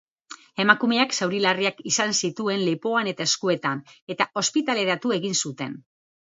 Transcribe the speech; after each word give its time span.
Emakumeak 0.61 1.11
zauri 1.19 1.41
larriak 1.43 1.83
izan 1.91 2.15
zituen 2.27 2.63
lepoan 2.69 3.11
eta 3.13 3.27
eskuetan, 3.29 3.85
eta 4.15 4.29
ospitaleratu 4.43 5.15
egin 5.21 5.39
zuten. 5.45 5.79